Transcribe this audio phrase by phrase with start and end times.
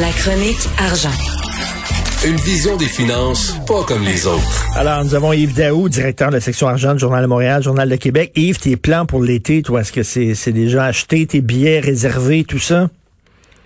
[0.00, 1.10] La chronique argent.
[2.26, 4.64] Une vision des finances pas comme les autres.
[4.76, 7.88] Alors, nous avons Yves Daou, directeur de la section argent du Journal de Montréal, Journal
[7.88, 8.32] de Québec.
[8.36, 12.58] Yves, tes plans pour l'été, toi, est-ce que c'est déjà acheté, tes billets réservés, tout
[12.58, 12.88] ça?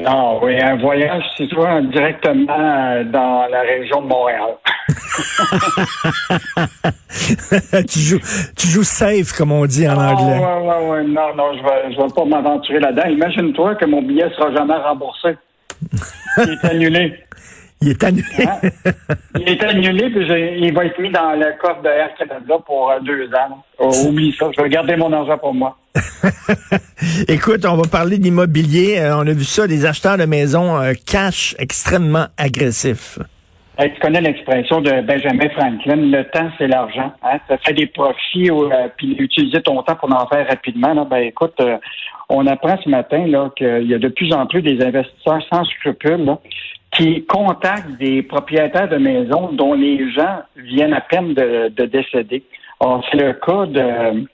[0.01, 4.57] Non, oui, un voyage, c'est toi directement euh, dans la région de Montréal.
[7.89, 8.19] tu joues
[8.59, 10.39] tu joues safe, comme on dit en Ah, anglais.
[10.39, 11.03] ouais, ouais, ouais.
[11.05, 13.09] Non, non, je vais, je vais pas m'aventurer là-dedans.
[13.09, 15.29] Imagine-toi que mon billet sera jamais remboursé.
[16.39, 17.15] Il est annulé.
[17.83, 18.25] Il est annulé.
[18.39, 18.71] Hein?
[19.39, 20.27] Il est annulé, puis
[20.67, 23.63] il va être mis dans le coffre de Air Canada pour euh, deux ans.
[23.79, 25.77] Oh, oublie ça, je vais garder mon argent pour moi.
[27.29, 28.97] Écoute, on va parler d'immobilier.
[28.99, 33.19] Euh, on a vu ça, des acheteurs de maisons euh, cash extrêmement agressifs.
[33.79, 37.13] Tu connais l'expression de Benjamin Franklin, le temps, c'est l'argent.
[37.23, 37.39] Hein?
[37.47, 40.95] Ça fait des profits, euh, puis utiliser ton temps pour en faire rapidement.
[40.95, 41.77] Là, ben écoute, euh,
[42.31, 45.65] on apprend ce matin là qu'il y a de plus en plus des investisseurs sans
[45.65, 46.39] scrupules là,
[46.93, 52.45] qui contactent des propriétaires de maisons dont les gens viennent à peine de, de décéder.
[52.81, 54.27] C'est le cas de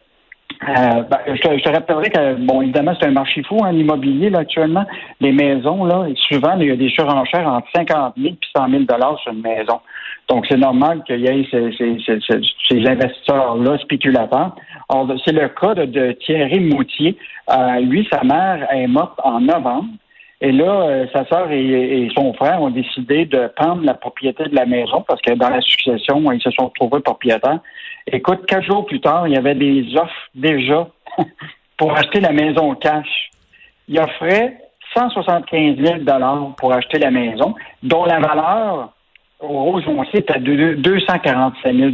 [0.68, 3.72] euh, ben, je, te, je te rappellerai que, bon, évidemment, c'est un marché fou en
[3.72, 4.84] immobilier, là, actuellement.
[5.20, 8.84] Les maisons, là, souvent, il y a des surenchères entre 50 000 et 100 000
[9.22, 9.80] sur une maison.
[10.28, 14.55] Donc, c'est normal qu'il y ait ces, ces, ces, ces- investisseurs-là spéculateurs.
[15.24, 17.16] C'est le cas de, de Thierry Moutier.
[17.50, 19.88] Euh, lui, sa mère est morte en novembre.
[20.40, 21.64] Et là, euh, sa sœur et,
[22.05, 25.48] et son frère ont décidé de prendre la propriété de la maison parce que dans
[25.48, 27.60] la succession, ils se sont retrouvés propriétaires.
[28.11, 30.89] Écoute, quatre jours plus tard, il y avait des offres déjà
[31.77, 33.31] pour acheter la maison cash.
[33.89, 34.58] Il offrait
[34.95, 35.98] 175 000
[36.56, 38.92] pour acheter la maison, dont la valeur
[39.41, 41.91] au Rouge Foncier était de 245 000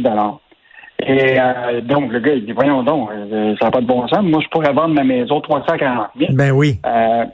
[0.99, 4.07] Et euh, donc, le gars, il dit, voyons donc, euh, ça n'a pas de bon
[4.07, 4.21] sens.
[4.23, 6.33] Moi, je pourrais vendre ma maison 340 000.
[6.33, 6.79] Ben oui.
[6.85, 7.25] Euh,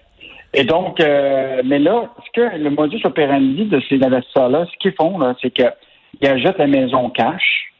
[0.53, 5.17] et donc, mais là, ce que le modus operandi de ces investisseurs-là, ce qu'ils font,
[5.17, 5.69] là, c'est qu'ils
[6.23, 7.73] achètent la maison cash,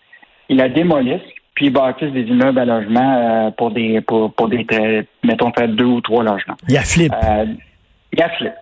[0.50, 1.22] ils la démolissent,
[1.56, 4.66] puis ils bâtissent des immeubles à logement euh, pour des, pour, pour des,
[5.24, 6.56] mettons, faire deux ou trois logements.
[6.68, 7.14] Il y a flip.
[7.14, 7.46] Euh,
[8.12, 8.54] il y a flip.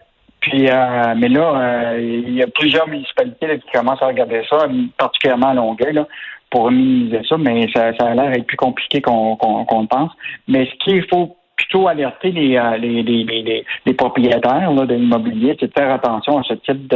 [0.42, 4.42] Puis, euh, mais là, euh, il y a plusieurs municipalités là, qui commencent à regarder
[4.50, 4.68] ça,
[4.98, 6.08] particulièrement à Longueuil, là,
[6.52, 10.12] pour minimiser ça, mais ça, ça a l'air être plus compliqué qu'on le pense.
[10.48, 15.68] Mais ce qu'il faut plutôt alerter les, les, les, les, propriétaires là, de l'immobilier, c'est
[15.68, 16.94] de faire attention à ce type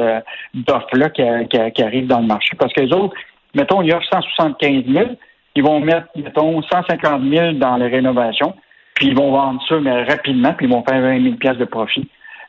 [0.53, 2.55] d'offres-là qui, qui, qui arrivent dans le marché.
[2.59, 3.15] Parce que les autres,
[3.55, 5.05] mettons, ils offrent 175 000,
[5.55, 8.53] ils vont mettre, mettons, 150 000 dans les rénovations,
[8.93, 11.65] puis ils vont vendre ça mais rapidement, puis ils vont faire 20 000 pièces de
[11.65, 12.07] profit.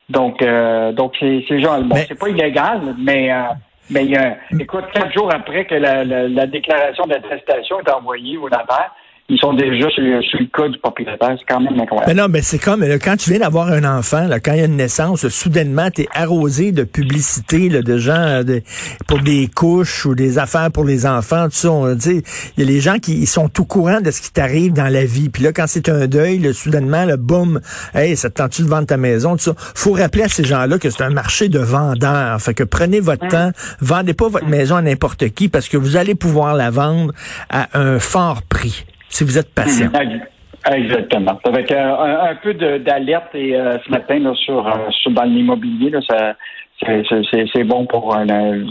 [0.09, 3.43] Donc, euh, donc c'est c'est genre, bon, Mais- c'est pas illégal, mais, euh,
[3.91, 7.91] mais il y a- écoute, quatre jours après que la, la, la déclaration d'attestation est
[7.91, 8.91] envoyée au notaire,
[9.31, 11.37] ils sont déjà sur, le- sur le cas du propriétaire.
[11.39, 12.13] C'est quand même incroyable.
[12.15, 14.59] Ben non, mais c'est comme là, quand tu viens d'avoir un enfant, là, quand il
[14.59, 18.63] y a une naissance, soudainement, tu es arrosé de publicité là, de gens euh, de-
[19.07, 21.71] pour des couches ou des affaires pour les enfants, tout ça.
[21.71, 22.23] On dit,
[22.57, 24.89] il y a les gens qui ils sont au courant de ce qui t'arrive dans
[24.93, 25.29] la vie.
[25.29, 27.61] Puis là, quand c'est un deuil, là, soudainement, le boum,
[27.95, 29.53] hey, ça te tente-tu de vendre ta maison, tout ça?
[29.57, 32.41] Faut rappeler à ces gens-là que c'est un marché de vendeurs.
[32.41, 33.51] Fait que prenez votre temps,
[33.81, 37.13] vendez pas votre maison à n'importe qui parce que vous allez pouvoir la vendre
[37.51, 39.91] à un fort prix si vous êtes patient.
[39.93, 40.25] Ex-
[40.71, 41.39] Exactement.
[41.45, 45.93] Avec euh, un, peu d'alerte et euh, ce matin là, sur, euh, sur dans l'immobilier,
[46.07, 46.35] ça
[46.81, 48.25] c'est- bon pour euh,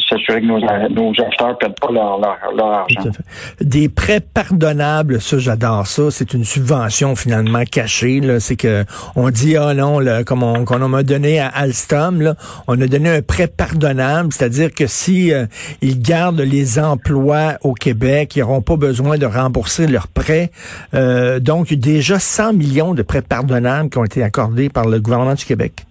[0.09, 3.01] s'assurer que nos, nos acheteurs ne perdent pas leur, leur, leur argent.
[3.01, 3.63] Tout à fait.
[3.63, 6.09] Des prêts pardonnables, ça j'adore ça.
[6.09, 8.21] C'est une subvention finalement cachée.
[8.39, 8.85] C'est que
[9.15, 12.35] on dit ah non, là, comme on, qu'on m'a donné à Alstom, là,
[12.67, 15.45] on a donné un prêt pardonnable, c'est-à-dire que si euh,
[15.81, 20.51] ils gardent les emplois au Québec, ils n'auront pas besoin de rembourser leurs prêts.
[20.93, 25.33] Euh, donc déjà 100 millions de prêts pardonnables qui ont été accordés par le gouvernement
[25.35, 25.85] du Québec.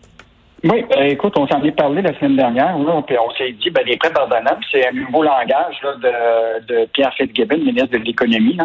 [0.68, 3.70] Oui, ben, écoute, on s'en est parlé la semaine dernière, là, puis on s'est dit,
[3.70, 7.98] ben, les prêts pardonnables, c'est un nouveau langage là, de, de Pierre Fitzgibbon, ministre de
[7.98, 8.58] l'Économie.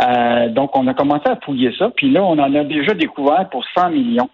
[0.00, 3.48] Euh, donc, on a commencé à fouiller ça, puis là, on en a déjà découvert
[3.50, 4.28] pour 100 millions.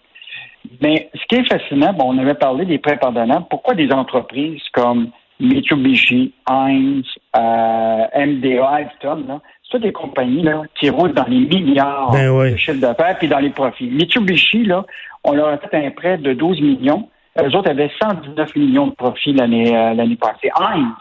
[0.81, 3.46] Mais ce qui est fascinant, bon, on avait parlé des prêts pardonnables.
[3.50, 5.08] Pourquoi des entreprises comme
[5.41, 7.05] Mitsubishi, Heinz,
[7.37, 12.31] euh, MDA, Alstom, là, c'est toutes des compagnies là, qui roulent dans les milliards Ben
[12.31, 12.52] oui.
[12.52, 13.91] de chiffre d'affaires puis dans les profits.
[13.91, 14.85] Mitsubishi, là,
[15.25, 17.08] on leur a fait un prêt de 12 millions.
[17.40, 20.50] Eux autres avaient 119 millions de profits l'année euh, l'année passée.
[20.58, 20.93] Heinz,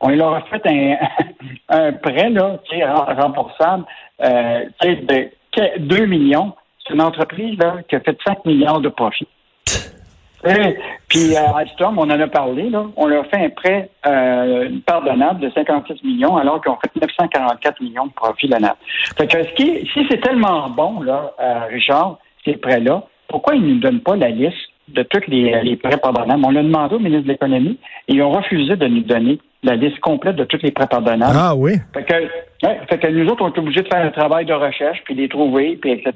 [0.00, 0.96] on leur a fait un,
[1.68, 3.84] un prêt là, qui est rem- remboursable
[4.22, 6.52] euh, de que- 2 millions.
[6.86, 9.28] C'est une entreprise là, qui a fait 5 milliards de profits.
[10.44, 10.76] Et,
[11.08, 14.68] puis euh, Alstom, on en a parlé, là, on leur a fait un prêt euh,
[14.84, 18.66] pardonnable de 56 millions alors qu'ils ont fait 944 millions de profits l'année.
[19.16, 23.62] Fait que ce qui, si c'est tellement bon, là, euh, Richard, ces prêts-là, pourquoi ils
[23.62, 24.56] ne nous donnent pas la liste
[24.92, 26.42] de tous les, prêts pardonnables.
[26.44, 27.78] On l'a demandé au ministre de l'Économie
[28.08, 31.36] et ils ont refusé de nous donner la liste complète de tous les prêts pardonnables.
[31.36, 31.74] Ah oui?
[31.94, 32.14] Fait que,
[32.88, 35.28] fait que nous autres, on est obligés de faire un travail de recherche, puis les
[35.28, 36.14] trouver, puis etc.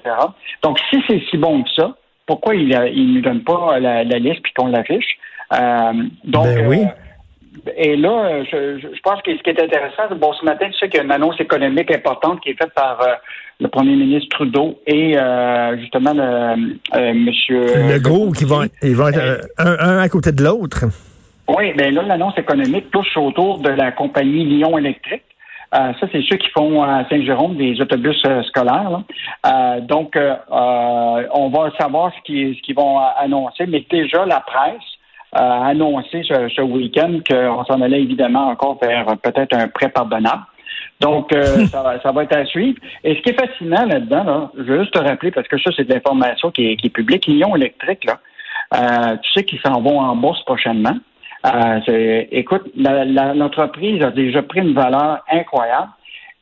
[0.62, 1.96] Donc, si c'est si bon que ça,
[2.26, 5.18] pourquoi ils ne nous donnent pas la, liste puis qu'on l'affiche?
[5.52, 5.92] Euh,
[6.24, 6.80] donc, ben oui.
[6.80, 7.05] Euh,
[7.76, 10.88] et là, je, je, pense que ce qui est intéressant, bon, ce matin, tu sais
[10.88, 13.14] qu'il y a une annonce économique importante qui est faite par euh,
[13.60, 18.94] le premier ministre Trudeau et euh, justement le, euh, monsieur le gros qui vont ils
[18.94, 20.84] vont être euh, un, à côté de l'autre.
[21.48, 25.22] Oui, mais là l'annonce économique touche autour de la compagnie Lyon Électrique.
[25.72, 29.02] ça, c'est ceux qui font à Saint-Jérôme des autobus scolaires.
[29.82, 30.18] donc,
[30.50, 34.95] on va savoir ce qu'ils vont annoncer, mais déjà la presse
[35.36, 40.42] a annoncé ce, ce week-end qu'on s'en allait évidemment encore vers peut-être un prêt pardonnable.
[41.00, 42.78] Donc, euh, ça, va, ça va être à suivre.
[43.04, 45.70] Et ce qui est fascinant là-dedans, là, je veux juste te rappeler, parce que ça,
[45.76, 47.26] c'est de l'information qui est, qui est publique.
[47.26, 48.18] Lyon électrique, là,
[48.74, 50.96] euh, tu sais qu'ils s'en vont en bourse prochainement.
[51.44, 55.90] Euh, écoute, l'entreprise a déjà pris une valeur incroyable.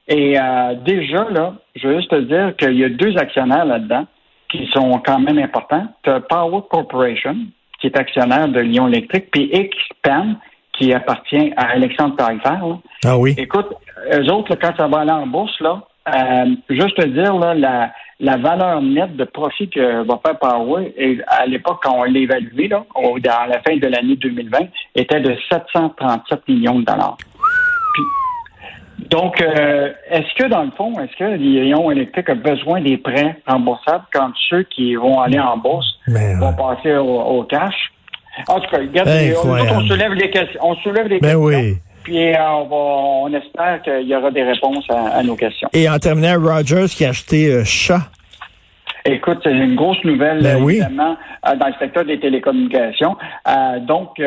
[0.07, 0.37] Et
[0.85, 4.07] déjà, là, je veux juste te dire qu'il y a deux actionnaires là-dedans
[4.51, 5.87] qui sont quand même importants.
[6.03, 7.37] Tu as Power Corporation,
[7.81, 10.35] qui est actionnaire de Lyon Électrique, puis Xpan,
[10.79, 12.59] qui appartient à Alexandre Taillefer.
[13.05, 13.35] Ah oui.
[13.39, 13.69] Écoute,
[14.13, 17.93] eux autres, quand ça va aller en bourse, là, euh, juste te dire, là, la,
[18.21, 22.19] la valeur nette de profit que va faire Power, et à l'époque, quand on l'a
[22.19, 24.59] évalué, là, dans la fin de l'année 2020,
[24.95, 27.17] était de 737 millions de dollars.
[28.99, 33.37] Donc, euh, est-ce que, dans le fond, est-ce que Lyon Électrique a besoin des prêts
[33.47, 37.75] remboursables quand ceux qui vont aller en bourse vont passer au, cash?
[38.49, 39.09] En tout cas, regarde,
[39.45, 40.61] on, soulève les questions.
[40.63, 41.77] On soulève les ben Oui.
[42.03, 45.69] Puis euh, on, va, on espère qu'il y aura des réponses à, nos questions.
[45.73, 48.11] Et en terminant, Rogers qui a acheté euh, Chat.
[49.07, 51.17] Écoute, c'est une grosse nouvelle, ben évidemment,
[51.47, 53.17] euh, dans le secteur des télécommunications.
[53.83, 54.19] donc,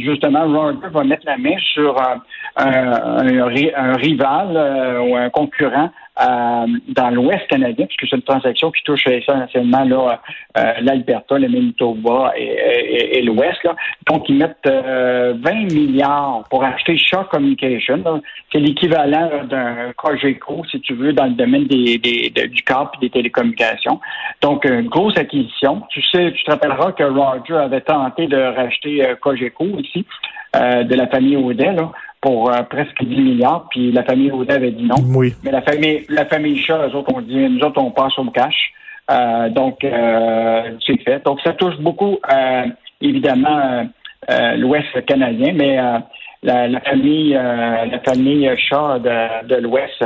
[0.00, 2.22] justement, Rogers va mettre la main sur un,
[2.56, 5.90] un, rival ou un concurrent
[6.20, 10.20] euh, dans l'Ouest canadien, puisque c'est une transaction qui touche essentiellement là,
[10.58, 13.66] euh, l'Alberta, le Manitoba et, l'Ouest.
[14.06, 15.34] Donc, ils mettent 20 euh,
[15.72, 18.22] milliards pour acheter Shaw Communication.
[18.52, 23.10] C'est l'équivalent d'un Cogeco, si tu veux, dans le domaine des, du câble et des
[23.10, 23.98] télécommunications.
[24.42, 25.82] Donc, une grosse acquisition.
[25.88, 30.04] Tu sais, tu te rappelleras que Roger avait tenté de racheter Cogeco ici,
[30.54, 34.72] de la famille Audet, là pour euh, presque 10 milliards, puis la famille Audet avait
[34.72, 34.96] dit non.
[35.14, 35.34] Oui.
[35.42, 38.24] Mais la famille, la famille Chat, eux autres ont dit, nous autres, on passe au
[38.26, 38.72] cash.
[39.10, 41.24] Euh, donc, euh, c'est fait.
[41.24, 42.18] Donc, ça touche beaucoup,
[43.00, 43.88] évidemment,
[44.28, 45.76] l'Ouest canadien, mais
[46.42, 50.04] la, la, famille, la famille Chat de, de l'Ouest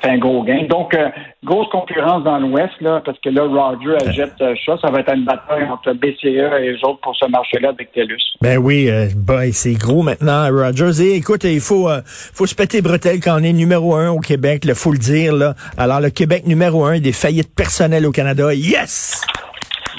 [0.00, 0.66] fait un gros gain.
[0.68, 1.08] Donc, euh,
[1.44, 4.76] grosse concurrence dans l'Ouest, là, parce que là, Roger achète euh, ça.
[4.80, 8.22] Ça va être une bataille entre BCE et les autres pour ce marché-là avec TELUS.
[8.40, 9.08] Ben oui, euh,
[9.52, 11.02] c'est gros maintenant, Rogers.
[11.02, 14.20] Et écoute, il faut, euh, faut se péter bretelles quand on est numéro un au
[14.20, 15.34] Québec, il faut le dire.
[15.34, 15.54] Là.
[15.78, 18.52] Alors, le Québec numéro un des faillites personnelles au Canada.
[18.54, 19.24] Yes!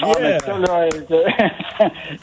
[0.02, 0.88] Ah, ça, là,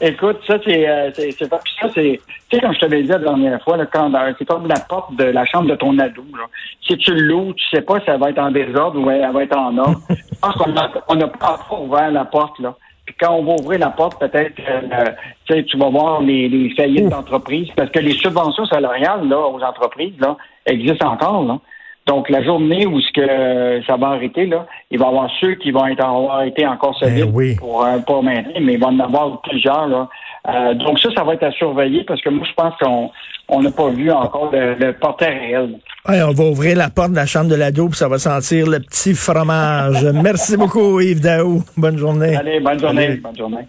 [0.00, 1.58] écoute, ça, c'est, euh, c'est, c'est, ça,
[1.94, 4.66] c'est, tu sais, comme je t'avais dit la dernière fois, là, quand, euh, c'est comme
[4.68, 6.44] la porte de la chambre de ton ado, là.
[6.86, 9.42] Si tu loues, tu sais pas si elle va être en désordre ou elle va
[9.42, 10.00] être en ordre.
[10.08, 12.74] je pense qu'on a, on n'a pas ouvert la porte, là.
[13.06, 15.04] Puis quand on va ouvrir la porte, peut-être euh,
[15.48, 19.60] sais, tu vas voir les, les faillites d'entreprises, parce que les subventions salariales là, aux
[19.60, 21.44] entreprises là, existent encore.
[21.44, 21.58] Là.
[22.06, 25.54] Donc, la journée où ce que ça va arrêter, là, il va y avoir ceux
[25.54, 28.88] qui vont être, avoir été encore ben solides pour, euh, pour maintenir, mais il va
[28.88, 29.86] en avoir plusieurs.
[29.86, 30.08] Là.
[30.48, 33.10] Euh, donc, ça, ça va être à surveiller parce que moi, je pense qu'on
[33.48, 35.78] on n'a pas vu encore le, le réel.
[36.06, 38.66] Ouais, on va ouvrir la porte de la chambre de l'ado, puis ça va sentir
[38.66, 40.04] le petit fromage.
[40.22, 41.62] Merci beaucoup, Yves Daou.
[41.76, 42.36] Bonne journée.
[42.36, 43.16] Allez, bonne journée.
[43.16, 43.66] Bonne journée.